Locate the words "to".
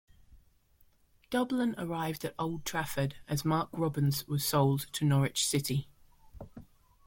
4.93-5.05